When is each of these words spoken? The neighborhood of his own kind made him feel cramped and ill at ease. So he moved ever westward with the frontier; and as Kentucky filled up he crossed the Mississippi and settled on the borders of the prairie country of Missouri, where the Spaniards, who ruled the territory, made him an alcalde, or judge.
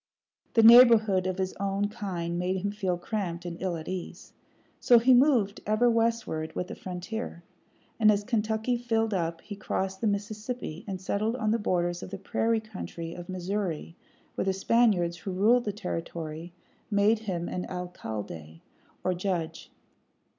The 0.55 0.63
neighborhood 0.63 1.27
of 1.27 1.37
his 1.37 1.53
own 1.59 1.87
kind 1.87 2.39
made 2.39 2.57
him 2.63 2.71
feel 2.71 2.97
cramped 2.97 3.45
and 3.45 3.61
ill 3.61 3.75
at 3.77 3.87
ease. 3.87 4.33
So 4.79 4.97
he 4.97 5.13
moved 5.13 5.59
ever 5.67 5.91
westward 5.91 6.55
with 6.55 6.69
the 6.69 6.75
frontier; 6.75 7.43
and 7.99 8.11
as 8.11 8.23
Kentucky 8.23 8.77
filled 8.79 9.13
up 9.13 9.41
he 9.41 9.55
crossed 9.55 10.01
the 10.01 10.07
Mississippi 10.07 10.83
and 10.87 10.99
settled 10.99 11.35
on 11.35 11.51
the 11.51 11.59
borders 11.59 12.01
of 12.01 12.09
the 12.09 12.17
prairie 12.17 12.59
country 12.59 13.13
of 13.13 13.29
Missouri, 13.29 13.95
where 14.33 14.45
the 14.45 14.53
Spaniards, 14.53 15.17
who 15.17 15.29
ruled 15.29 15.65
the 15.65 15.71
territory, 15.71 16.51
made 16.89 17.19
him 17.19 17.47
an 17.47 17.67
alcalde, 17.69 18.59
or 19.03 19.13
judge. 19.13 19.69